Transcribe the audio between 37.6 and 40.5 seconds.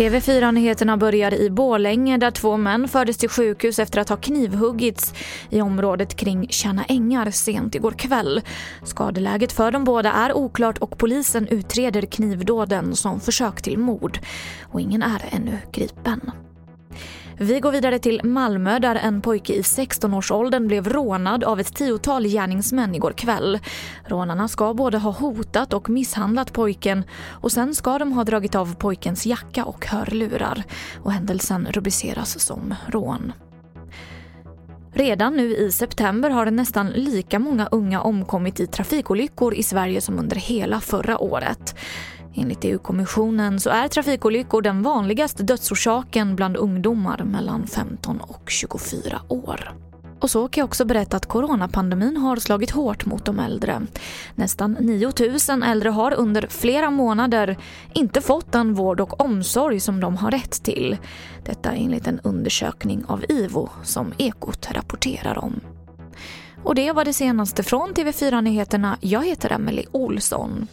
unga omkommit i trafikolyckor i Sverige som under